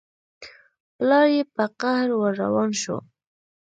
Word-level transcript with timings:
پلار 0.95 1.27
يې 1.35 1.43
په 1.55 1.63
قهر 1.79 2.09
ور 2.19 2.33
روان 2.43 2.69
شو. 2.81 2.97